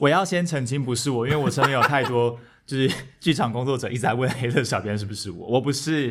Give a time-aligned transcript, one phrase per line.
[0.00, 6.10] 我要先澄清，不是我，因为我身边有太多 就是剧场工作者一直在问黑色小编是不是我，我不是。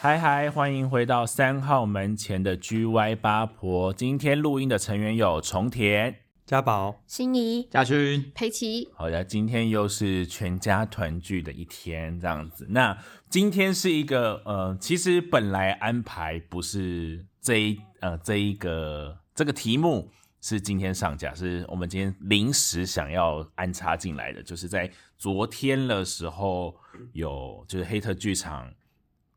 [0.00, 3.92] 嗨嗨，欢迎回到三号门前的 GY 八婆。
[3.92, 6.16] 今天录音的成员有重田。
[6.48, 12.66] 家宝，心仪、家勋、佩奇，好的，今天又是全家团聚的一天，这样子。
[12.70, 12.96] 那
[13.28, 20.10] 今天是一个呃，其实本来安排不是这一呃这一个这个题目
[20.40, 26.74] 是今天上架，是我们今天临时想要安插进来的，就是在昨天的时候
[27.12, 28.72] 有就是黑特剧场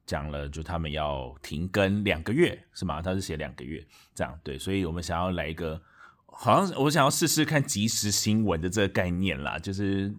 [0.06, 3.02] 讲了，就他们要停更两个月，是吗？
[3.02, 3.86] 他是写两个月
[4.16, 5.82] 这样，对，所以我们想要来一个。
[6.34, 10.12] 好像我想要试试看即时新闻的这个概念啦，就是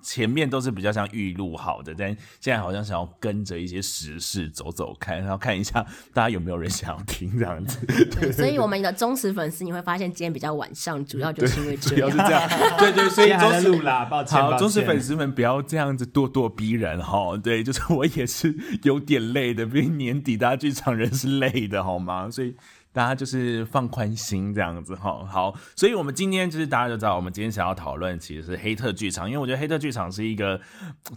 [0.00, 7.84] 前面都是比较像预录好的，但现在好像想要跟着一些时事走走看，然后看一下大家有没有人想要听这样子。
[7.86, 12.08] 对， 所以我们的忠实粉丝你会发现今天比较晚上，主要就是因为这样。
[12.08, 14.40] 主要是这样，对对，所以还在录啦，抱歉。
[14.40, 17.36] 好，忠实粉丝们不要这样子咄咄逼人哈。
[17.38, 18.54] 对，就是我也是
[18.84, 22.30] 有点累的，毕竟年底大家剧场人是累的好吗？
[22.30, 22.54] 所以。
[22.94, 30.60] 大家就是放宽心这样子哈，好，所以我们今天就是大家就知道，我们今天想要讨论其实是黑特剧场，因为我觉得黑特剧场是一个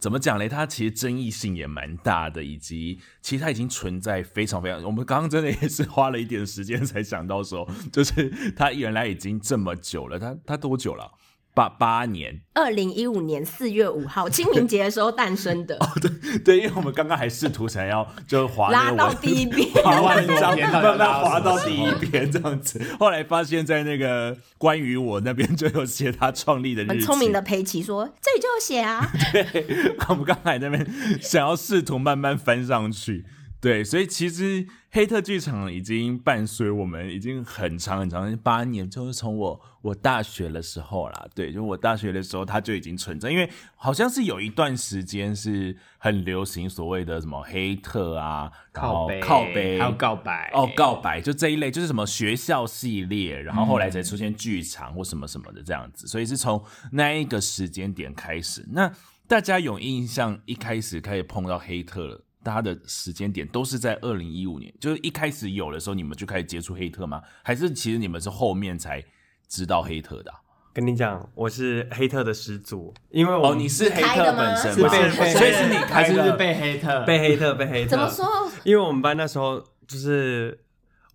[0.02, 0.50] 怎么讲嘞？
[0.50, 11.12] 它其实争议性也蛮大的，以及其实它已经存在非常非常，我们刚刚真的也是花了一点时间才想到说，就是它原来已经这么久了，它它多久了？
[11.58, 15.76] 八八年，二零一五年四月五号清明节的时候诞生的。
[15.82, 22.80] 哦，对对，因为我们刚刚还试图想要就滑拉到第一遍，滑完章慢慢滑到第一遍这样子。
[23.00, 29.10] 后来发现，在那个关于我那边就有写他创立的日很聪明的佩奇说：“这里就有写啊。
[29.34, 30.88] ”对，我们刚才那边
[31.20, 33.26] 想要试图慢慢翻上去。
[33.60, 41.28] 对，所以其实黑特剧场已经伴随我们已经很长很长八年，就是从我我大学的时候啦。
[41.34, 43.32] 对，就我大学的时候，它就已经存在。
[43.32, 56.06] 因为好像是有一段时间是很流行所谓的什么黑特啊，靠背靠背，还有告白哦，告白就这一类，就是什么学校系列，然后后来才出现剧场或什么什么的这样子。
[56.06, 58.94] 所以是从那一个时间点开始，那
[59.28, 62.24] 大家有印象，一开始开始碰到黑特了。
[62.52, 67.22] 他的时间点都是在二零一五年，就是一开始有的时候，你们就开始接触黑特吗？
[67.44, 69.04] 还是其实你们是后面才
[69.48, 70.32] 知道黑特的？
[70.74, 77.90] 跟你讲，我是黑特的始祖，因为哦，你是黑特本身，是被，所以是你开的，被黑特，被黑特，被黑特。
[77.90, 78.26] 怎么说？
[78.64, 80.60] 因为我们班那时候就是。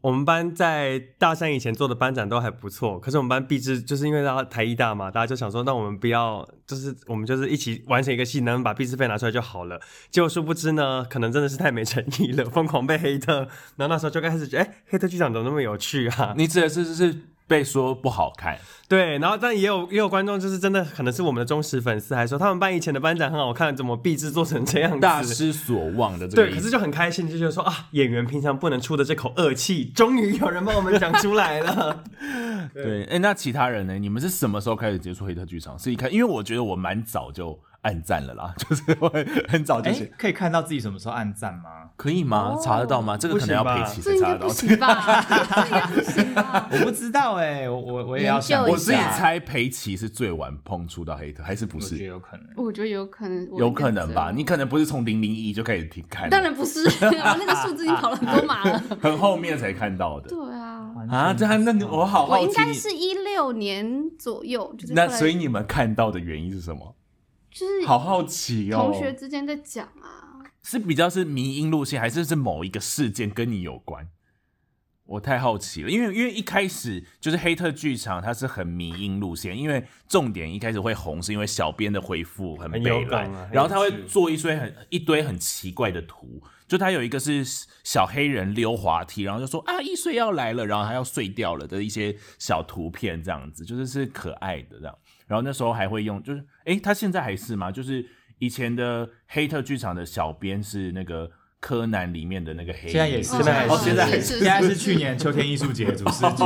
[0.02, 9.80] 我们班在大三以前做的班长都还不错，可是我们班毕制就是因为大家台一大嘛，大家就想说，那我们不要，就是我们就是一起完成一个戏，能把毕制费拿出来就好了。
[10.10, 13.46] 结果殊不知呢，可能真的是太没诚意了，疯狂被黑特。
[13.76, 16.34] 然后那时候就开始觉得，哎，黑特剧场怎么那么有趣啊？
[16.36, 17.16] 你指的是是？
[17.52, 18.58] 被说不好看，
[18.88, 26.26] 对，然后但也有也有观众就是真的可能是我们的忠实粉丝，还说他们班以前的班长很好看，怎么壁纸做成这样，大失所望的。
[26.26, 32.02] 对，可是就很开心，就觉得说啊，演员平常不能出的这口恶气，终于有人帮我们讲出来了。
[32.72, 33.98] 对，哎，那其他人呢？
[33.98, 35.78] 你们是什么时候开始接触黑特剧场？
[35.78, 37.58] 是一开，因为我觉得我蛮早就。
[37.82, 41.91] 暗赞了啦， 就是会很早就写，可以看到自己什么时候暗赞吗？
[41.97, 42.56] 可以吗？
[42.62, 43.16] 查得到吗？
[43.16, 44.47] 这个可能要陪齐才查得到。
[44.47, 46.69] 不行吧？
[46.70, 48.65] 我不知道哎，我我我也要想。
[48.69, 51.94] 我自己猜裴奇是最晚碰触到黑特，还是不是？
[51.94, 52.47] 我觉得有可能。
[52.56, 53.48] 我觉得有可能。
[53.56, 54.32] 有可能吧？
[54.34, 56.31] 你可能不是从零零一就开始听看。
[56.31, 58.82] 当然不是， 那个数字已经跑了很多码了。
[59.00, 60.28] 很后面才看到的。
[60.28, 60.78] 对啊。
[61.10, 62.44] 啊，这还那我好好奇。
[62.44, 64.93] 我应该是一六年左右，就是。
[64.94, 66.94] 那所以你们看到的原因是什么？
[67.52, 74.08] 就是好好奇哦，同学之间在讲啊，是比较是迷因路线，还是是某一个事件跟你有关？
[75.04, 87.44] 我太好奇了，因为因为一开始就是黑特剧场，它是很迷因路线，因为重点一开始会红，是因为小编的回复很美感，然后他会做一堆很一堆很奇怪的图，就他有一个是
[87.84, 94.96] 小黑人溜滑梯，然后就说啊一岁要来了，然后他要碎掉了的一些小图片，这样子就是是可爱的这样。
[95.32, 97.73] 然后那时候还会用，就是哎，他现在还是吗？
[97.73, 98.05] 就是
[98.38, 106.37] 以前的黑特剧场的小编是那个柯南里面的那个黑，现在也是，现在哦，现在现在是去年秋天艺术节主持 人，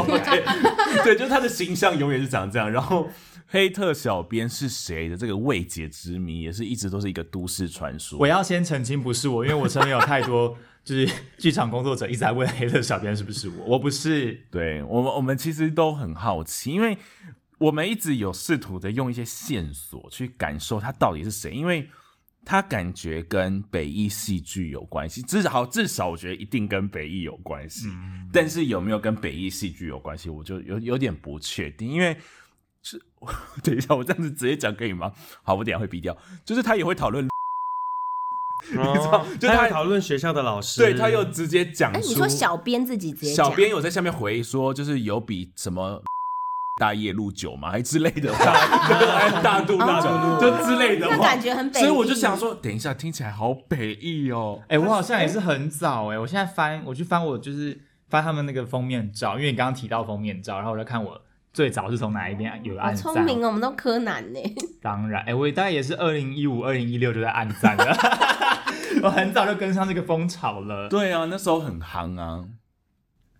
[1.03, 2.71] 对，就是他的形象永远是长这样。
[2.71, 3.09] 然后
[3.49, 8.17] 黑特小编是谁的这个未解之谜，也是一直都是一个都市传说。
[8.21, 14.43] 我要先澄清，不是我，因为我身边有太多就是剧场工作者一直在问黑特小编是不是我，我不是。
[14.49, 16.97] 对我们，我们其实都很好奇，因为。
[17.58, 21.88] 我们一直有试图的用一些线索去感受他到底是谁，因为
[22.44, 27.88] 他感觉跟北艺戏剧有关系，至少至少我觉得一定跟北艺有关系。
[28.31, 32.17] 但是有没有跟北艺戏剧有关系，我就有有点不确定，因为
[32.82, 33.00] 是
[33.64, 35.11] 等一下我这样子直接讲可以吗？
[35.43, 36.14] 好，我等下会逼掉。
[36.44, 37.25] 就是他也会讨论，
[38.69, 38.76] 你知
[39.11, 46.02] 道，就他讨论学校的老师，对他又直接讲哎，出，你说小编自己直接小编有在下面回说，就是有比什么。
[46.78, 48.52] 大夜路酒嘛，还之类的话，
[49.43, 54.61] 大肚大哦酒就之类的话，那感觉很北所以我就想说，等一下听起来好北意哦。
[54.69, 61.19] 哎、我好像也是很早哎、我现在翻，我去翻我就是翻他们那个封面照，因为你刚刚提到封面照，然后我就看我
[61.52, 63.14] 最早是从哪一边有好按赞。
[63.14, 64.38] 聪明哦，我们都柯南呢。
[64.82, 67.96] 当然，哎、我大概也是二零一五、二零一六就在暗赞了，
[69.02, 70.90] 我很早就跟上这个风潮了。
[70.90, 72.44] 对啊，那时候很夯啊。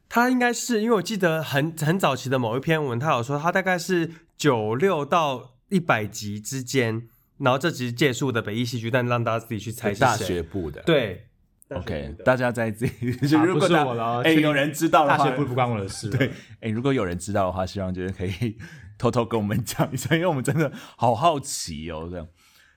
[0.09, 7.09] 他应该是因为我记得很很早期的某一篇文，他有说他大概是九六到一百集之间，
[7.39, 11.27] 然后这集借宿的北艺戏剧，但让大家自己去猜是谁大学部的，对
[11.71, 16.09] ，，OK，大家在自己，不如果大是我了，哎， 有人知道的话大学，部不关我的事。
[16.09, 16.31] 对，，
[16.61, 18.57] 哎，如果有人知道的话，希望就是可以
[18.97, 22.27] 偷偷跟我们讲一下，因为我们真的好好奇哦，这样。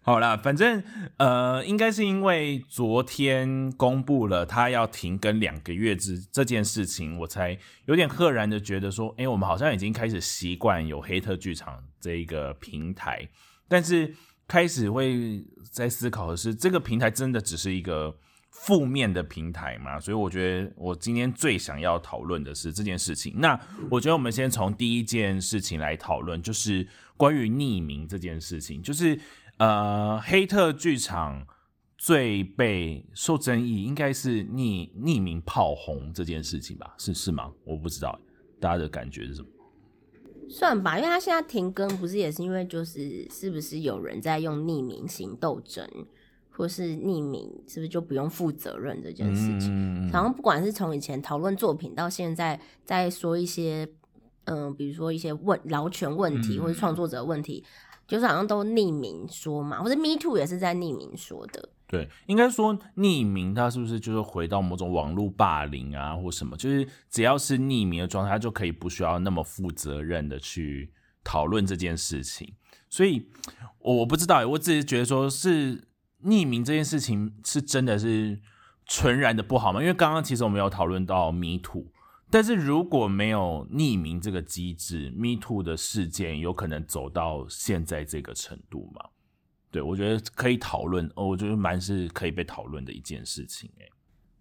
[0.02, 0.82] 好啦，反正
[1.18, 7.56] 呃，应该是因为昨天公布了他要停更两个月之这件事情，我才
[7.86, 13.28] 有点赫然的觉得说，哎、我们好像已经开始习惯有黑特剧场这一个平台，
[13.68, 14.16] 但是
[14.48, 18.16] 开始会在思考的是，这个平台真的只是一个
[18.50, 20.00] 负面的平台吗？
[20.00, 23.36] 所以我觉得我今天最想要讨论的是这件事情。
[23.38, 23.60] 那
[23.92, 29.20] 我觉得我们先从第一件事情来讨论，就是关于匿名这件事情，就是
[29.60, 31.46] 呃，黑特剧场
[31.98, 36.96] 最被受争议应该是匿匿名炮轰这件事情吧？
[36.98, 37.52] 是是吗？
[37.66, 38.20] 我不知道，
[38.60, 39.48] 大家的感觉是什么？
[40.50, 45.88] 算吧，因为他现在停更，不是也是因为就是是不是有人在用匿名行斗争，
[46.50, 49.70] 或是匿名是不是就不用负责任这件事情？
[49.70, 53.88] 嗯好像不管是从以前讨论作品到现在，在说一些
[54.46, 57.64] 嗯、比如说一些问劳权问题、嗯或者创作者问题，
[58.10, 61.70] 就是好像都匿名说嘛，或者 Me Too 也是在匿名说的。
[61.88, 66.58] 对，应该说匿名，它是不是就是回到某种网络霸凌啊，或什么？
[66.58, 70.92] 就是只要是匿名的状态，它就可以不需要那么负责任的去
[71.24, 72.54] 讨论这件事情。
[72.90, 73.28] 所以，
[73.80, 75.88] 我我不知道，我只是觉得说是
[76.24, 78.40] 匿名这件事情是真的是
[78.86, 79.80] 纯然的不好吗？
[79.82, 81.86] 因为刚刚其实我们有讨论到 Me Too，
[82.32, 89.10] 但是如果没有匿名这个机制，Me Too 的事件有可能走到现在这个程度吗？
[89.72, 93.86] 对，我觉得可以讨论，哦，我觉得蛮是可以被讨论的一件事情，哎，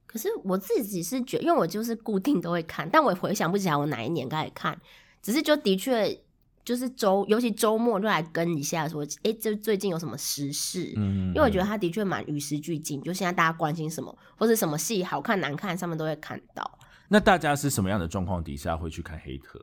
[0.06, 4.80] 可是我自己是觉因为我就是固定都会看，但我回想不起来我哪一年开始看，
[5.20, 6.18] 只是就的确
[6.64, 10.92] 就是周，尤其周末就来跟一下说，哎、这最近有什么时事？
[10.96, 16.77] 嗯，因为我觉得它的确蛮与时俱进，就现在大家关心什么，或者什么戏好看难看，上面都会看到。
[17.08, 19.58] 那大家是什么样的状况底下会去看黑特？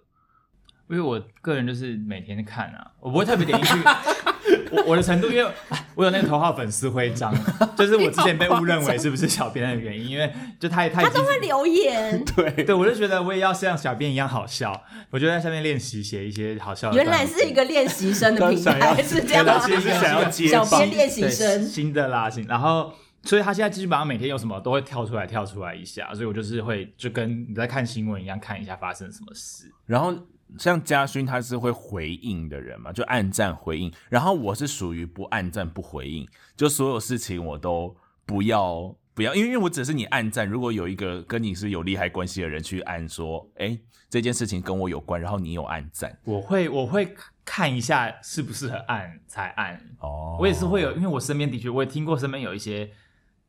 [0.87, 3.83] 因为我个人就是每天看啊，我不会特别点进去。
[4.71, 5.51] 我我的程度，因为
[5.95, 7.33] 我有那个头号粉丝徽章，
[7.75, 17.05] 就是我之前被误认为是不是小编的原因，因为就太太他都会留言， 对，对，我就觉得我也要像小编一样好笑，我就在下面练习写一些好笑的原。
[17.05, 19.59] 来是一个练习生的平台，是这样吗？
[19.65, 22.93] 其实是想要接小练习生，新的啦，新，然后
[23.25, 29.69] 所以他现在基本上每天有什么都会跳出来跳出来一下，所以我就是会就跟你在看新闻一样看一下发生什么事。
[29.85, 30.15] 然后
[30.59, 43.77] 像嘉勋他是会回应的人嘛，就按赞回应，然后我是属于不按赞不回应，就所有事情我都不要不要，因为因为我只是你按赞，如果有一个跟你是有利害关系的人去按说，哎，
[44.07, 50.37] 这件事情跟我有关，然后你有按赞，我会我会看一下适不适合按才按，哦。
[50.39, 52.89] 我也是会有，因为我身边的确我也听过身边有一些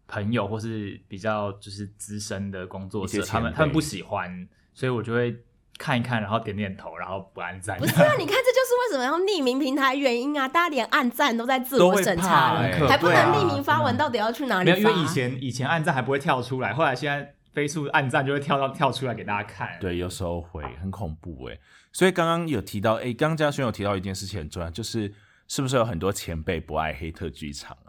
[0.09, 5.37] 朋友或是比较就是资深的工作者，他们他们不喜欢，所以我就会
[5.79, 7.79] 看一看，然后点点头，然后不按赞。
[7.79, 8.15] 不是啊？
[8.19, 10.49] 你看，这就是为什么要匿名平台原因啊！
[10.49, 12.57] 大家连按赞都在自我审查
[12.89, 19.77] 还不能匿名发文，到底要去哪里没有，因为以前以前按赞还不会跳出来，后来现在飞速按赞就会跳到跳出来给大家看。
[19.81, 21.59] 对，有时候会很恐怖哎。
[21.93, 25.13] 所以刚刚有提到，哎，刚刚嘉轩有提到一件事情很重要，就是
[25.49, 27.86] 是不是有很多前辈不爱黑特剧场啊？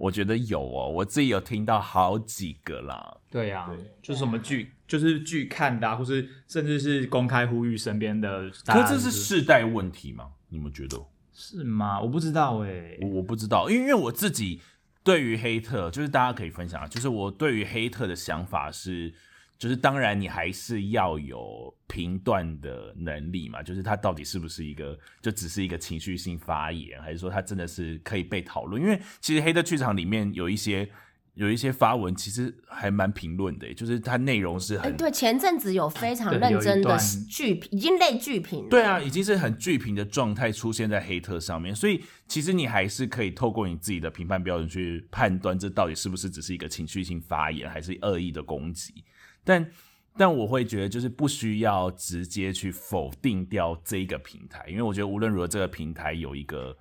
[0.00, 3.18] 我觉得有哦，我自己有听到好几个啦。
[3.30, 3.70] 对呀、
[4.02, 8.82] 就是什么剧，就是剧看的、啊，或是甚至是公开呼吁身边的大家。
[8.82, 10.30] 可是这是世代问题吗？
[10.48, 10.96] 你们觉得？
[11.34, 12.00] 是吗？
[12.00, 14.62] 我不知道哎、我我不知道，因为因为我自己
[15.04, 19.12] 对于黑特，就是大家可以分享啊，就是我对于黑特的想法是，
[19.60, 28.82] 就是当然你还是要有评断的能力嘛，就是他到底是不是一个就只是一个情绪性发言，还是说他真的是可以被讨论？
[28.82, 30.88] 因为其实黑的剧场里面有一些
[31.34, 36.98] 有一些发文，其实还蛮评论的，就是它内容是哎，很对，前阵子有非常对认真的
[37.28, 38.68] 剧评，已经类剧评了。
[38.70, 49.04] 对啊，已经是很剧评的状态出现在黑特上面，所以其实你还是可以透过你自己的评判标准去判断，这到底是不是只是一个情绪性发言，还是恶意的攻击。
[49.50, 49.70] 但
[50.16, 56.76] 但我会觉得，就是不需要直接去否定掉这一个平台，因为我觉得无论如何，这个平台有一个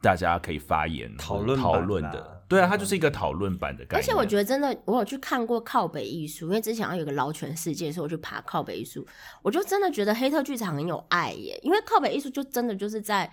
[0.00, 4.00] 大家可以发言讨论讨论的，对啊，它就是一个讨论版的概念。
[4.00, 9.04] 而且我觉得真的，我有去看过靠北艺术，因为之前好像有个劳权世界，所以我去爬靠北艺术，
[9.42, 13.28] 我就真的觉得黑特剧场很有爱耶，因为靠北艺术就真的就是在。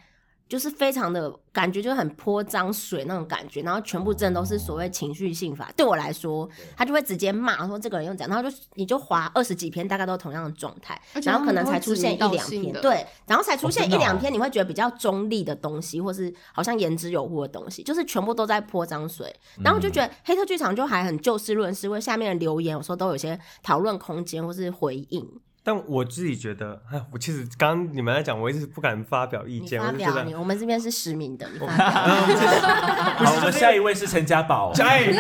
[0.52, 5.72] 就是非常的感觉，就很泼脏水那种感觉，然后全部真的都是所谓情绪性法。
[5.78, 19.34] 对我来说，他就会直接骂说这个人又怎样，然后就你就划二十几篇，大概都同样的状态然后可能才出现一两篇，对，然后才出现一两篇，你会觉得比较中立的东西，或是好像言之有物的东西，就是全部都在泼脏水。
[19.64, 25.26] 然后我就觉得黑特剧场就还很就事论事，为下面的留言有时候都有些讨论空间或是回应。
[25.64, 35.12] 但我自己觉得，哎，我其实刚刚你们在讲，我一直不敢发表意你见，我就觉得发表你，，我们这边是实名的，我们 下一位是陈家宝， 哎，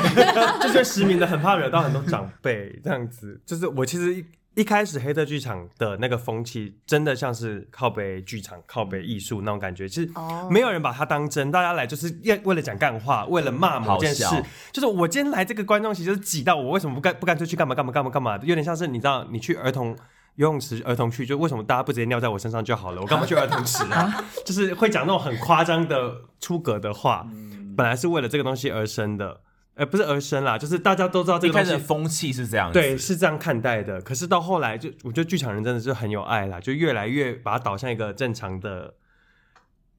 [0.60, 3.40] 就是实名的，很怕惹到很多长辈这样子。
[3.46, 14.26] 就是我其实一一开始黑色剧场的那个风气，真的像是靠北剧场、靠北艺术那种感觉，其实哦没有人把它当真，大家来就是要为了讲干话，为了骂某件事。
[14.72, 18.38] 就是我今天来这个观众席就是挤到我，为什么不干不干脆去干嘛干嘛干嘛干嘛？
[18.42, 19.96] 有点像是你知道，你去儿童。
[20.36, 23.02] 游泳池儿童区，就为什么大家不直接尿在我身上就好了？
[23.02, 24.24] 我干嘛去儿童池啊？
[24.46, 27.28] 就是会讲那种很夸张的出格的话，
[27.76, 29.42] 本来是为了这个东西而生的，
[29.76, 34.02] 呃，不是而生啦，就是大家都知道这一个东西开始的风气是这样子，对，是这样看待的。
[34.02, 38.94] 可是到后来就，我觉得剧场人真的是很有爱啦，就越来越把它导向一个正常的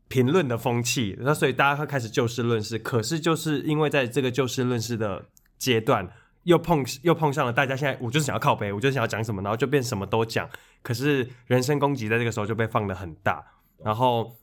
[0.09, 1.17] 评论的风气。
[1.21, 2.79] 那所以大家会开始就事论事。
[2.79, 5.27] 可是就是因为在这个就事论事的
[5.59, 6.09] 阶段，
[6.45, 10.49] 又碰又碰上了大家现在，我就是想要靠背，我就是想要讲什么，然后就变什么都讲。
[10.83, 13.45] 可是人身攻击在这个时候就被放得很大，
[13.85, 14.37] 然后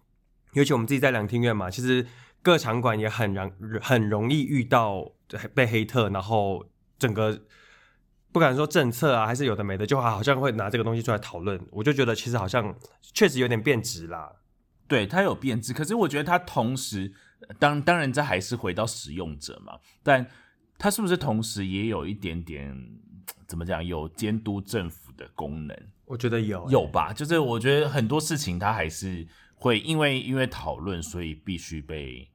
[0.54, 2.06] 尤其我们自己在两厅院嘛，其实
[2.42, 3.52] 各场馆也很容
[3.82, 5.12] 很容易遇到
[5.54, 6.66] 被黑特，然后
[6.98, 7.42] 整个
[8.32, 11.60] 不敢说政策啊，还是有的没的，就好像会拿这个东西出来讨论。
[11.72, 14.32] 我就觉得其实好像确实有点变质啦。
[14.88, 17.12] 对，它有变质，可是我觉得它同时，
[17.60, 20.26] 当当然这还是回到使用者嘛，但
[20.80, 22.76] 它是不是同时也有一点点
[23.46, 25.78] 怎么讲，有监督政府的功能？
[26.06, 27.14] 我觉得有有吧？
[27.14, 32.28] 就是我觉得很多事情它还是会因为因为讨论，所以必须被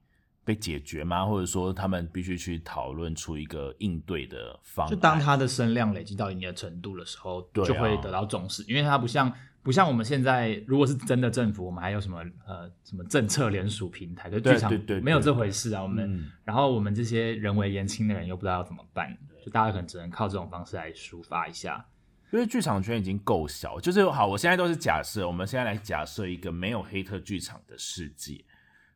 [0.44, 1.24] 被解决吗？
[1.24, 4.90] 或者说他们必须去讨论出一个应对的方案？
[4.90, 9.32] 就当它的声量累积到一定的程度的时候，就会得到重视，因为它不像
[9.64, 15.82] 不像我们现在，如果是真的政府，我们还有什么呃什么政策联署平台，可是对剧场对对对没有这回事啊。
[15.82, 21.84] 我们、嗯然后我们这些人为言轻的人又不知道要怎么办，就大家可能只能靠这种方式来抒发一下。
[22.30, 28.44] 因为剧场圈已经够小，就是好，我现在都是假设，我们现在来假设一个没有黑特剧场的世界，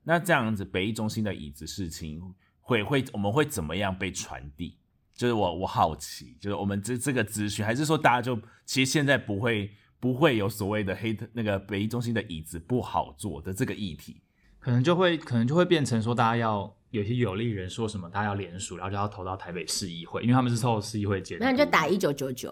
[0.05, 2.21] 那这样子北艺中心的椅子事情
[2.61, 4.77] 会会我们会怎么样被传递？
[5.15, 14.21] 就是我我好奇，就是我们这这个资讯，还是说大家就其实现在不会不会有所谓的黑特那个北医中心的椅子不好坐的这个议题？
[14.61, 21.45] 可能就会可能就会变成说，大家要有些有利人说什么，大家要联署，然后就要投到台北市议会，因为他们是受市议会监督。
[21.45, 22.50] 那你就打一九九九，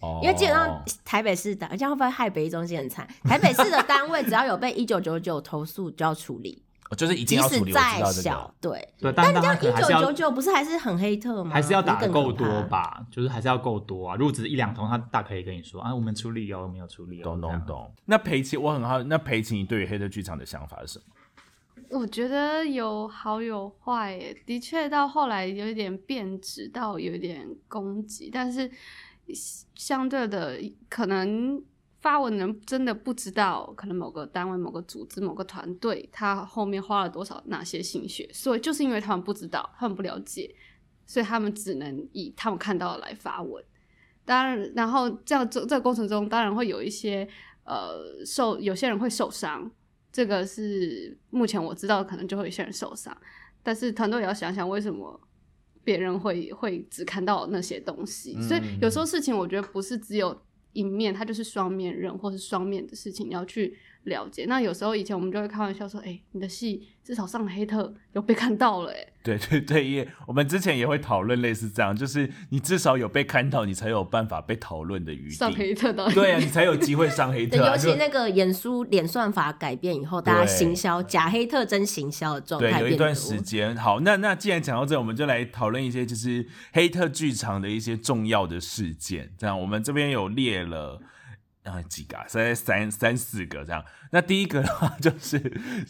[0.00, 3.06] 哦因为基本上台北市的，这样会不会害北一中心很惨？
[3.24, 8.88] 台北市的单位只要有被一九九九投诉就要处理，哦就是一定要处理，我知再道这小个，，对。
[9.00, 11.50] 对，但是他但可能还是要一九九九不是还是很黑特吗？
[11.52, 12.62] 还是要打够多？
[12.64, 14.16] 吧，就是还是要够多啊。
[14.16, 17.24] 如果只是一两通，他大可以跟你说啊，我们处理哦，我们有处理哦。
[17.24, 17.66] 懂懂。
[17.66, 17.94] 懂。
[18.04, 21.04] 那裴奇，我很好，那裴奇，你对于黑特剧场的想法是什么？
[21.98, 28.70] 我觉得有好有坏耶，的确到后来有一点变质到有一点攻击，但是
[29.74, 30.58] 相对的，
[30.88, 31.62] 可能
[32.02, 40.52] 发文人真的不知道，可能某个单位、某个组织、某个团队，他后面花了多少哪些心血，所以就是因为他们不知道，他们不了解，
[41.06, 43.64] 所以他们只能以他们看到的来发文。
[44.24, 47.26] 当然，然后这样这这过程中，当然会有一些
[47.64, 49.70] 呃受，有些人会受伤，
[50.12, 53.16] 这个是目前我知道，可能就会有些人受伤。
[53.62, 55.20] 但是团队也要想想，为什么
[55.84, 58.40] 别人会会只看到那些东西？
[58.42, 60.36] 所以有时候事情，我觉得不是只有
[60.72, 64.44] 一面，它就是双面人或是双面的事情，你要去了解。
[64.46, 75.58] 那有时候以前我们就会开玩笑说，哎、你的戏至少上了黑特有被看到了、 哎，对对对，也我们之前也会讨论类似这样，就是你至少有被看到，你才有办法被讨论的余地上地。
[75.58, 77.70] 黑特到底对啊，你才有机会上黑，特、啊。
[77.70, 83.76] 尤其那个演书脸算法改变以后，大家行销假黑特真行销的状，态对有一段时间。
[83.76, 89.32] 好，那那既然讲到这，我们就来讨论一些就是黑特剧场的一些重要的事件。
[89.38, 91.00] 这样，我们这边有列了。
[91.64, 92.24] 啊，几个、啊？
[92.28, 93.84] 三三三四个这样。
[94.10, 95.38] 那第一个的话 就是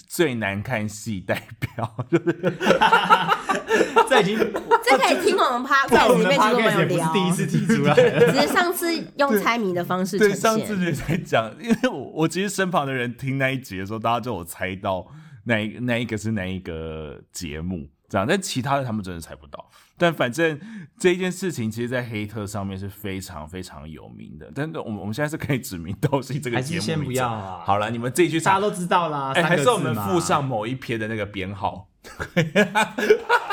[0.07, 2.25] 最难看戏代表，就是
[4.09, 4.39] 这已经
[4.85, 8.33] 这可以听我们在 podcast 我们的里面，其实我有聊，第一次提出来的。
[8.33, 10.87] 只是上次用猜谜的方式呈对，上次现。
[10.87, 15.07] 就在讲，因为我我其实身旁的人听那一集的时候，大家就有猜到
[15.45, 19.71] 那一那一个是哪一个节目这样，但其他的他们真的猜不到。
[19.97, 20.61] 但反正
[20.99, 24.51] 这一件事情，其实，在黑特上面是非常非常有名的。
[24.55, 28.61] 但是我们我们现在是可以指名道姓这个还节目是先不要啊好了，你们自己去查大家。
[28.61, 31.89] 都知道啦，哎、三还是我们附上某一篇的那个编号。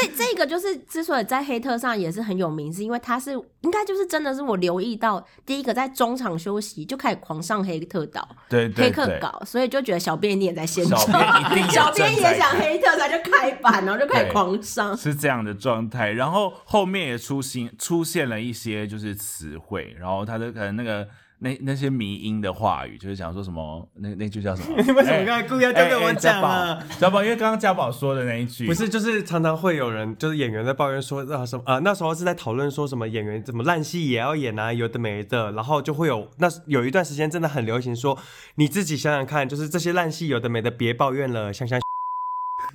[0.00, 11.20] 这这个就是之所以在黑特上也是很有名，是因为他是应该就是真的是我留意到第一个在中场休息就开始狂上黑特岛对对黑客，稿，所以就觉得小编你也在现小场，
[11.70, 14.96] 小编也想黑特，他就开板，然后就开始狂上。
[14.96, 21.08] 是这样的状态，然后后面也出现出现了一些就是词汇，然后他的可能那个
[21.40, 24.76] 那那些迷音的话语，就是讲说什么那那句叫什么？
[24.82, 26.84] 你为什么刚才故意要丢给我讲啊？
[26.98, 38.18] 家宝，因为刚刚家宝说的那一句不是，就是常常会有人，就是演员在抱怨说啊什么啊，那时候是在讨论说什么演员怎么烂戏也要演啊，有的没的，然后就会有那有一段时间真的很流行说，
[38.56, 41.80] 你自己想想看，就是这些烂戏有的没的，别抱怨了，想想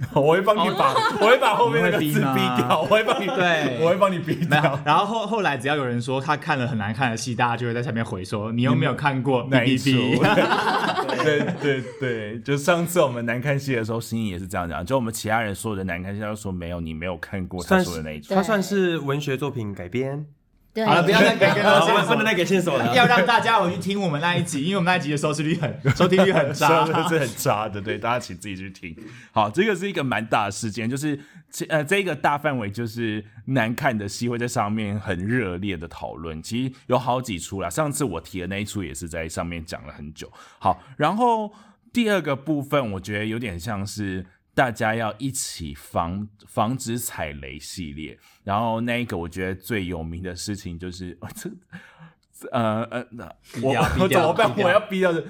[0.14, 3.80] 我会帮你把，我会把后面那个字逼掉，我会帮你，对。
[3.82, 9.90] 我会帮你逼掉。，然后后后来只要有人说他看了很难看的戏，大家就会在下面回说你有没有看过 哪一出？
[11.24, 18.34] 对对对，就上次我们难看戏的时候，心怡也是这样讲，就我们其他人说的难看戏，他就说没有，你没有看过他说的那一出。
[18.34, 18.44] 他。
[18.44, 20.26] 算是文学作品改编，
[20.74, 22.96] 对，好了，不要再给更多啊，线索我不能再给线索了。
[22.96, 26.84] 要让大家回去听我们那一集，因为我们那一集的收视率很收听率很差。
[27.04, 28.96] 是是很差的，对，大家请自己去听。
[29.32, 31.20] 好，这个是一个蛮大的事件，就是
[31.52, 37.70] 这呃这个大范围就是难看的戏会在上面很热烈的讨论，其实有好几出啦。
[37.70, 40.32] 上次我提的那一出也是在上面讲了很久。
[40.58, 41.54] 好，然后
[41.92, 44.26] 第二个部分，我觉得有点像是。
[44.56, 53.26] 大家要一起防防止踩雷系列，然后那一个我觉得最有名的事情就是， 这呃呃，那
[53.62, 53.74] 我
[54.08, 54.58] 掉我 怎么办？
[54.58, 55.24] 我要逼掉的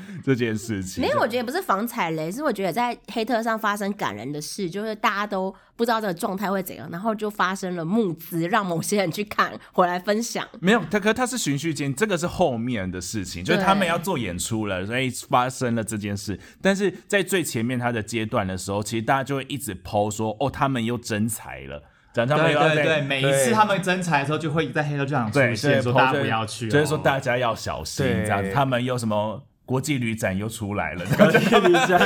[0.24, 1.02] 这件事情。
[1.02, 10.46] 没有，我觉得不是防踩雷，是我觉得在黑特上发生感人的事，就是大家都不知道这个状态会怎样，然后就发生了募资，让某些人去看，回来分享。
[10.60, 16.38] 没有，他可他是循序渐，这个是后面的事情，就是他们要做演出了，所以发生了这件事。
[16.62, 21.82] 但是在最前面他的阶段的时候，其实大家就会一直抛说，哦，他们又真才了，
[22.14, 28.50] 讲他们对对对，每一次他们征财的时候，就会在黑头剧场出对现，说大家不要去哦，就是说大家要小心对这样子。
[28.52, 31.98] 他们又什么国际旅展又出来了， 国际旅展。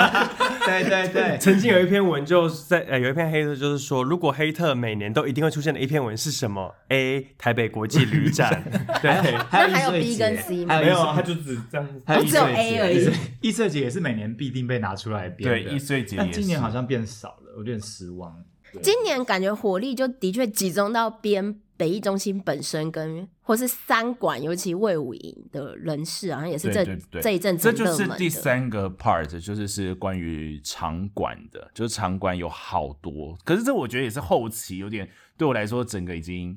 [0.64, 8.64] 对对对，曾经有一篇文就是在呃有一篇黑特就是说，如果黑特每年都一定会出现的一篇文是什么？A 台北国际旅展，
[9.02, 9.10] 对，
[9.50, 10.24] 还有那还有 B 节。
[10.24, 11.86] 跟 C 没有，他就只这样。
[12.06, 12.96] 还有哦只有 A 而已。
[12.96, 18.34] 易碎易碎节也是每年必定被拿出来编的，对易碎节但也今年好像变少了，我有点失望。
[18.80, 26.84] 今年感觉火力就的确集中到编北艺中心本身跟或是三馆，尤其魏武营的人士，好像也是这
[27.20, 28.28] 这一阵子这就是第。
[28.28, 36.56] 三个 part，就是是关于场馆的，就是场馆有好多，可是这我觉得也是后期有点对我来说，整个已经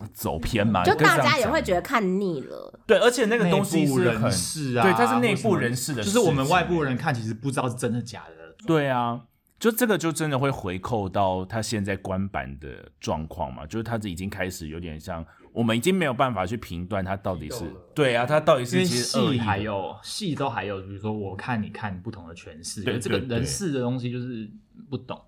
[0.00, 8.56] 呃走偏嘛，就大家也讲会觉得看腻了，对，而且那个东西内部人是很士啊，对，它是内部人士的事，就是我们外部人看其实不知道是真的假的。
[8.66, 9.22] 对啊。
[9.60, 24.50] 就这个就真的会回扣到他现在官版的状况嘛，就是他已经开始有点像，我们已经没有办法去评断他到底是对啊，他到底是其实戏还有戏都还有，比如说我看你看不同的诠释，对有这个人事的东西就是
[24.88, 25.20] 不懂。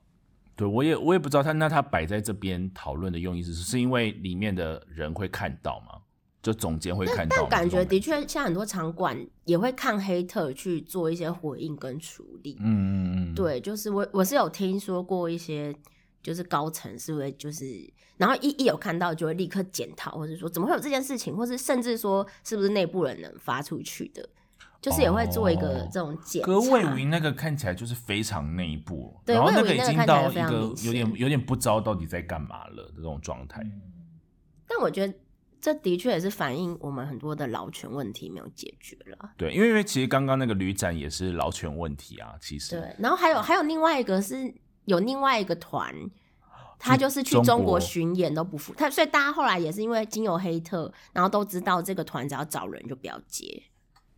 [0.56, 6.00] 对，我也我也不知道他那他摆在这边讨论的用意是是因为里面的人会看到吗？
[6.42, 12.57] 就总监会看到吗，但感觉的确像很多场馆也会看黑特去做一些回应跟处理。
[12.59, 15.72] 嗯嗯嗯，对，就是我我是有听说过一些，
[16.20, 24.28] 就是高层是会就是，然后一一有看到就会立刻检讨，或者说怎么会有这件事情，或是甚至说是不是内部人能发出去的，
[24.81, 26.46] 就是也会做一个哦这种检查。
[26.46, 33.64] 可魏武营那个看起来就是非常内部，对然后那个个已经看起来非常到一个有点有点不知道到底在干嘛了的这种状态。
[34.66, 35.12] 但我觉得
[35.62, 39.31] 这的确也是反映我们很多的劳权问题没有解决了。
[39.37, 44.53] 对，因为因为其实刚刚那个旅展也是劳权问题啊，其实对，然后还有还有另外一个是
[44.87, 45.94] 有另外一个团，
[46.81, 53.62] 他就是去中中国国巡演都不付他，所以大家后来也是因为经由黑特，然后都知道这个团只要找人就不要接，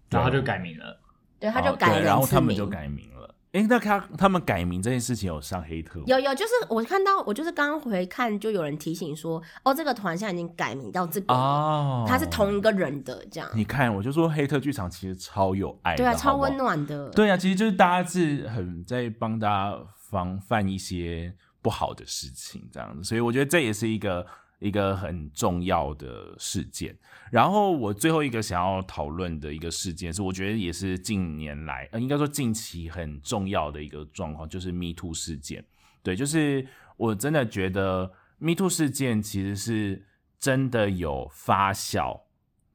[0.08, 0.98] 然后他就改名了。
[1.38, 3.23] 对，他就改人次然后他们就改名了。
[3.54, 6.04] 哎，那他他们改名这件事情有上黑特吗？
[6.08, 16.56] 有有，就是我看到，我就是刚刚回看，就有人提醒说，哦，这个团现在已经改名到这个，哦，他是同一个人的这样，你看，我就说黑特剧场其实超有爱的，对啊，好好超温。
[16.56, 19.78] 暖的，对啊，其实就是大家是很在帮大家
[20.10, 24.26] 防范一些不好的事情，这样子，所以我觉得这也是一个
[24.58, 26.96] 一个很重要的事件。
[27.30, 35.64] 然后我最后一个想要讨论的一个事件是，我觉得也是近年来，呃，应该说近期很重要的一个状况，就是 Me Too 事件。
[36.02, 40.06] 对，就是我真的觉得 Me Too 事件其实是
[40.38, 42.20] 真的有发酵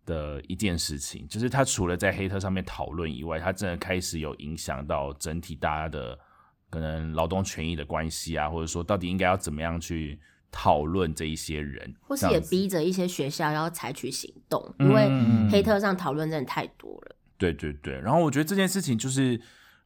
[0.05, 6.17] 的一件事情，就是它除了在黑特上面讨论以外，它真的开始有影响到整体大家的
[6.69, 10.19] 可能劳动权益的关系啊，或者说到底应该要怎么样去
[10.51, 17.15] 讨论这一些人，或是也逼着一些学校要采取行动，嗯因为嗯黑特上讨论真的太多了。
[17.37, 19.39] 对对对，然后我觉得这件事情就是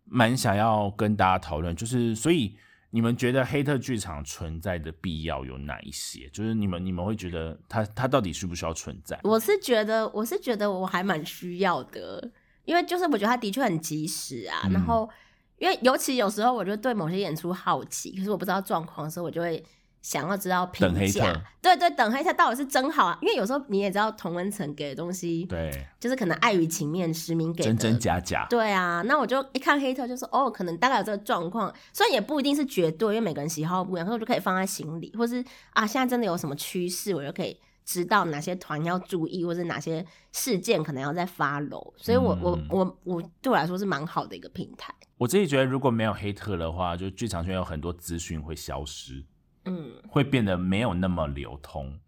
[0.06, 2.56] 蛮想要跟大家讨论，就是所以
[2.90, 6.30] 你们觉得黑特剧场存在的必要有哪一些？
[6.30, 9.20] 就是你们你们会觉得它它到底需不需要存在？
[9.24, 12.32] 我是觉得，我是觉得我还蛮需要的，
[12.66, 14.62] 因为就是我觉得它的确很及时啊。
[14.66, 15.10] 嗯然后，
[15.58, 19.64] 因为尤其有时候我就对某些演出好奇，可是我不知道状况的时候，我就会
[20.04, 21.42] 想要知道评等黑价特。
[21.60, 41.94] 对对，等黑特到底是真好啊，因为有时候你也知道同温层给的东西，对，就是可能碍于情面，实名给的真真假假，对啊，那我就一看黑特就说，哦，可能大概有这个状况，虽然也不一定是绝对，因为每个人喜好不一样，可是我就可以放在心里，或是啊，现在真的有什么趋势，我就可以知道哪些团要注意，或是哪些事件可能要在发楼。
[41.96, 44.94] 所以我、我嗯我我对我来说是蛮好的一个平台。
[45.18, 49.24] 我自己觉得如果没有黑特的话，就剧场圈有很多资讯会消失。
[49.66, 52.00] 嗯，会变得没有那么流通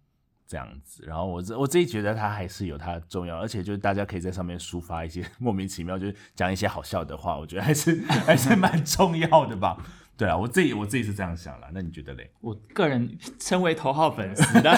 [0.48, 1.04] 这样子。
[1.06, 9.78] 然后我自我自己觉得它还是有它的重要，而且就是大家可以在上面抒发一些 莫名其妙，就是讲一些好笑的话，我觉得还是还是蛮重要的吧。
[10.18, 11.70] 对啊，我自己我自己是这样想啦。
[11.74, 12.32] 那你觉得嘞？
[12.40, 14.72] 我个人身为头号粉丝的，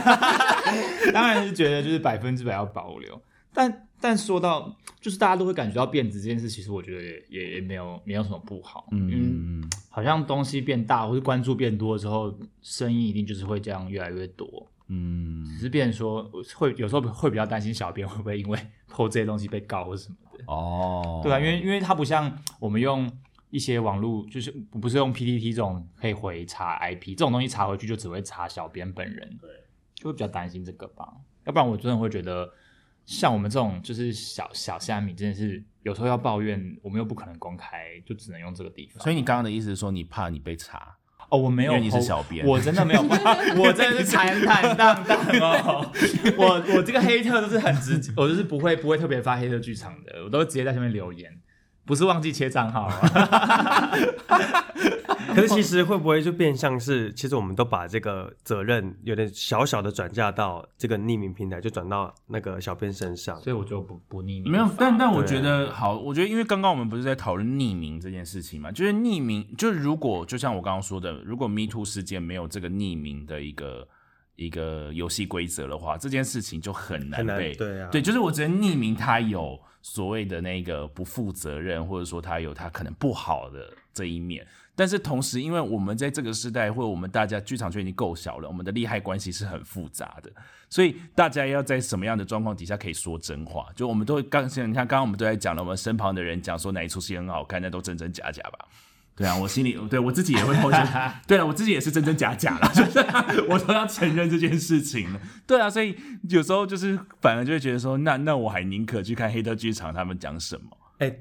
[1.13, 3.22] 当然是觉得就是百分之百要保留。
[3.54, 8.88] 但但说到就是大家都会感觉到变质这件事，其实我觉得也也也没有没有什么不好。
[8.92, 14.68] 嗯，嗯，好像东西变大或是关注变多之后，声音一定就是会这样越来越多。
[14.90, 16.24] 嗯只是变成说
[16.56, 18.58] 会有时候会比较担心小编会不会因为
[18.90, 20.44] PO 这些东西被告或什么的。
[20.48, 23.12] 哦，对啊，因为因为它不像我们用
[23.50, 29.50] 一些网络，就是不是用 PPT 这种可以回查 IP 这种东西查回去就只会查小编本人，对，
[29.94, 31.06] 就会比较担心这个吧。
[31.46, 32.50] 要不然我真的会觉得，
[33.08, 39.02] 像我们这种就是小小虾米，真的是有时候要抱怨，我们又不可能公开，就只能用这个地方。
[39.02, 40.98] 所以你刚刚的意思是说你怕你被查？
[41.30, 43.02] 哦，我没有因为你是小编我真的没有，
[43.58, 45.17] 我真的是坦坦荡荡
[45.62, 45.89] 哦。
[46.38, 51.32] 我我这个黑特都是很直接，我就是不会不会特别发黑特剧场的，我都直接在下面留言，
[51.86, 53.91] 不是忘记切账号啊。
[55.34, 63.39] 可是其实会不会就变相是，其实我们都把这个责任有点小小的转嫁到这个匿名平台，就转到那个小编身上。
[63.41, 73.88] 所以我就不不匿名没有，但但我觉得好，我觉得因为刚刚我们不是在讨论匿名这件事情嘛，就是匿名，就是如果就像我刚刚说的，如果 Me Too 事件没有这个匿名的一个
[74.36, 84.46] 一个游戏规则的话，这件事情就很难很难被对啊对，就是我觉得匿名他有所谓的那个不负责任，或者说他有他可能不好的这一面。
[84.78, 90.32] 但是同时，因为我们在这个时代，或者我们大家剧场圈已经够小了，我们的利害关系是很复杂的，
[90.70, 93.66] 所以大家要在什么样的状况底下可以说真话？
[93.76, 98.68] 就我们都会刚像你看，刚刚我们都在讲了，我们身旁的人讲说哪一出戏很好看，那都真真假假吧。
[99.16, 100.78] 对啊，我心里对我自己也会抛出，
[101.26, 103.00] 对啊，我自己也是真真假假啦，就是
[103.50, 105.20] 我都要承认这件事情了。
[105.48, 105.98] 对啊，所以
[106.30, 110.78] 有时候就是反而就会觉得说，那那我还宁可去看黑特剧场他们讲什么。
[111.00, 111.12] 哎、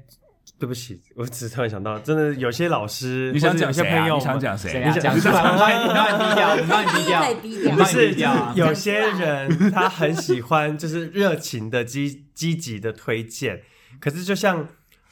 [0.59, 3.85] 对不起，我只是突然想到，真的有些老师，你想讲谁啊？
[3.85, 4.83] 些朋友，你想讲谁？
[4.83, 4.99] 你想？
[4.99, 8.13] 讲什么，我帮你，我帮你低调，我帮你低调，可以低调不是。
[8.55, 13.61] 有些人他很喜欢，就是热情的、积积极的推荐。
[13.99, 14.67] 可是，就像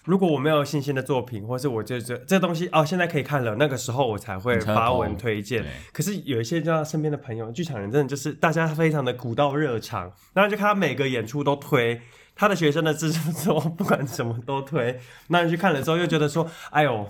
[0.06, 5.64] 如果我没有新鲜的作品，或是我就这这东西哦，现在可以看了，那个时候我才会你才会发文推荐。
[5.94, 12.02] 可是有一些就像身边的朋友，剧场人真的就是大家非常的古道热肠，然后就看他每个演出都推。
[12.36, 17.10] 他的学生的制作不管什么都推，那你去看了之后又觉得说，哎呦，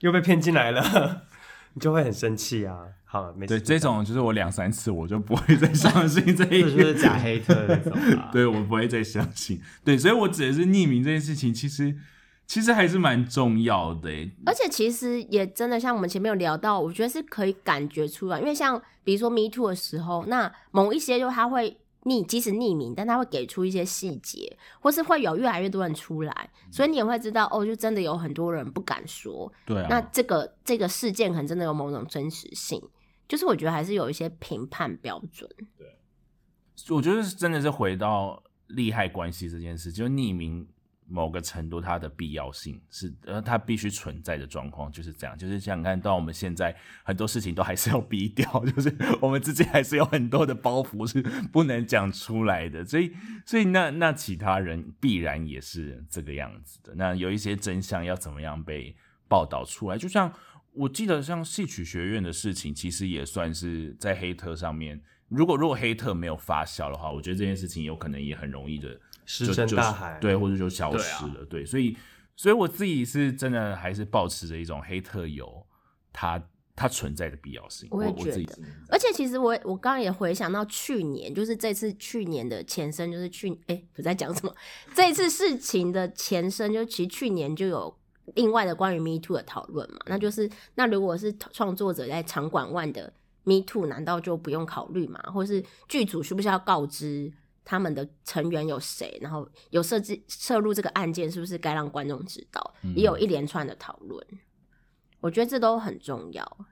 [0.00, 1.22] 又被骗进来了。
[1.74, 2.80] 你就会很生气啊。
[3.06, 8.28] 好，没事对，这种就是我两三次我就不会再相信这一 这就是假黑特那种啊。
[8.32, 9.58] 对我不会再相信。
[9.82, 11.96] 对，所以我指的是匿名这件事情，其实
[12.46, 14.30] 其实还是蛮重要的欸。
[14.44, 29.52] 而且其实也真的像我们前面有聊到，我觉得是可以感觉出来，因为像比如说 Me Too 的时候，那某一些就他会匿，即使匿名，但他会给出一些细节，或是会有越来越多人出来，所以你也会知道哦，就真的有很多人不敢说。
[29.64, 32.82] 对啊，那这个这个事件可能真的有某种真实性，
[33.28, 35.48] 就是我觉得还是有一些评判标准。
[35.78, 35.86] 对
[36.90, 40.66] 我觉得是真的是回到利害关系这件事，就匿名
[41.12, 45.36] 某个程度它的必要性是，呃，它必须存在的状况就是这样。
[45.36, 51.20] 就是想看到我们现在很多事情都还是要逼掉， 就是我们自己还是有很多的包袱是
[51.52, 53.12] 不能讲出来的，所以，
[53.44, 56.94] 所以那那其他人必然也是这个样子的。
[56.96, 58.96] 那有一些真相要怎么样被
[59.28, 59.98] 报道出来？
[59.98, 60.32] 就像
[60.72, 64.98] 我记得，像戏曲学院的事情，其实也算是在黑特上面。
[65.34, 70.18] 如果如果黑特没有发酵的话，我觉得这件事情有可能也很容易的石沉大海。
[70.20, 71.44] 对，或者就消失了。
[71.48, 71.96] 对，所以
[72.36, 75.66] 所以我自己是真的还是保持着一种黑特有
[76.12, 76.42] 它
[76.74, 77.88] 它存在的必要性。
[77.90, 84.54] 我我也觉得自己是而且其实我我刚刚也回想到去年，就是这次去年的前身，就是去哎我在讲什么？
[84.94, 87.94] 这次事情的前身，就其实去年就有
[88.34, 89.98] 另外的关于 Me Too 的讨论嘛。
[90.06, 93.12] 那就是那如果是创作者在场馆外的
[93.44, 95.20] Me Too，难道就不用考虑吗？
[95.32, 97.32] 或是剧组需不需要告知
[97.64, 99.18] 他们的成员有谁？
[99.20, 102.74] 然后有设置涉入这个案件，是不是该让观众知道？
[102.96, 104.26] 也有一连串的讨论。
[105.20, 106.66] 我觉得这都很重要。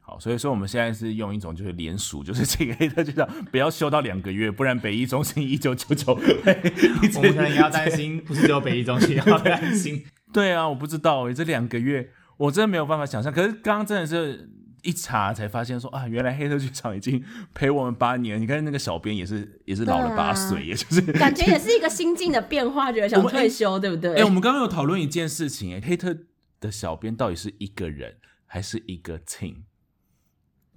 [0.00, 10.04] 好，所以说我们现在是用一种就是联署，就是这个黑特就叫不要修到两个月，不然北一中心一九九九 我们可能也要担心，不是只有北一中心要担心。
[10.32, 13.32] 对啊，我不知道哎，这两个月我真的没有办法想象。
[13.32, 14.48] 可是刚刚真的是
[14.82, 17.22] 一查才发现说啊，原来黑特剧场已经
[17.54, 18.40] 陪我们八年。
[18.40, 24.14] 你看那个小编也是也是老了八岁，也就是感觉也是一个心境的变化，觉得想退休，对不对？
[24.16, 26.16] 哎、我们刚刚有讨论一件事情哎，黑特
[26.60, 29.62] 的小编到底是一个人还是一个 team？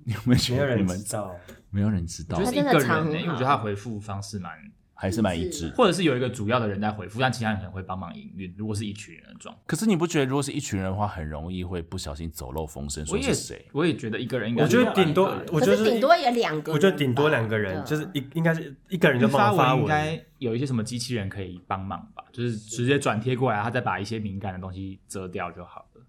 [0.06, 1.36] 你有没有觉没有人得你们知道。
[1.72, 4.52] 没有人知道我觉得是一个人、欸，因为我觉得他回复方式蛮，
[5.00, 5.76] 还是蛮一致的。
[5.78, 8.54] 或者是有一个主要的人在回复，但其他人可能会帮忙营运。
[8.58, 13.66] 如果是一群人的状况，可是你不觉得，如果是一群人的话，很容易会不小心走漏风声，我也是谁？
[13.72, 26.02] 我也觉得一个人应该我觉得顶多一个人，我觉得顶多也两个人，我觉得顶多两个人，就是一应该是一个人就帮发我发文应该有一些什么机器人可以帮忙吧，就是直接转贴过来，他再把一些敏感的东西遮掉就好了。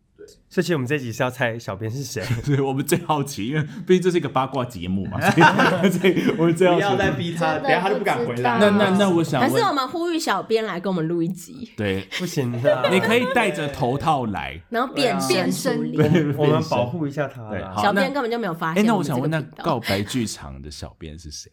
[0.48, 2.22] 所以其实我们这集是要猜小编是谁。
[2.42, 6.80] 所以我们最好奇，因为毕竟这是一个八卦节目嘛， 所以我们最好奇。
[6.80, 8.58] 不要再逼他，等一下他就不敢回来。
[8.58, 14.60] 那那那我想还是我问，们呼吁小编来跟我们录一集，对，不行的， 你可以戴着头套来。
[14.68, 16.34] 然后变变身身处理。
[16.36, 17.50] 我们保护一下他啦。
[17.50, 18.86] 对好小编根本就没有发哎、现。
[18.86, 21.50] 那我想问，那那告白剧场的小编是谁？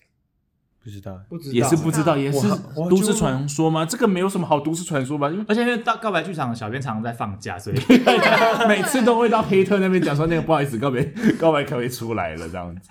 [0.87, 3.85] 不知道，不知道也是不知道，也是我我都市传说吗？
[3.85, 5.29] 这个没有什么好都市传说吧？
[5.29, 7.75] 因为而且因为到告白剧场的小编常常在放假，所以
[8.69, 11.03] 每次都会到黑特那边讲说，那个不好意思，告白
[11.37, 12.81] 告白可不可以出来了这样子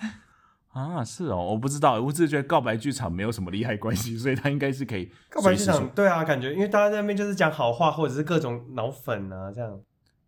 [0.73, 1.03] 啊？
[1.03, 9.71] 是哦，我不知道，我只是觉得告白剧场没有什么利害关系，所以他应该是可以告白剧场对啊，感觉因为大家在那边就是讲好话，或者是各种脑粉啊这样。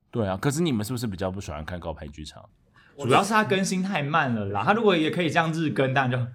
[0.10, 0.36] 对啊。
[0.42, 2.44] 可是你们是不是比较不喜欢看告白剧场？
[2.98, 4.62] 主要是他更新太慢了啦。
[4.66, 6.28] 他如果也可以这样日更，当然就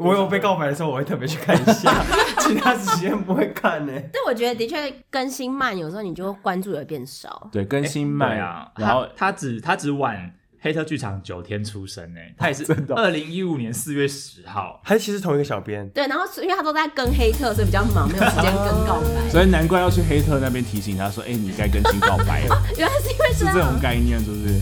[0.00, 2.04] 我有被告白的时候，我会特别去看一下，
[2.40, 3.92] 其他时间不会看呢。
[4.12, 7.48] 但我觉得的确更新慢，有时候你就关注也变少。
[7.52, 8.70] 对，更新对慢啊。
[8.76, 10.32] 然后他他只他只晚
[10.62, 14.80] 黑特剧场九天出生 呢，他也是真的哦二零一五年四月十号。
[14.84, 19.28] 他其实同一个小编，对，然后因为他都在跟黑特，所以比较忙，没有时间跟告白。
[19.30, 22.62] 所以难怪要去黑特那边提醒他说：“哎、你该更新告白了。
[22.78, 23.78] 原来是因为”是这种。
[23.82, 24.60] 概念，是不是？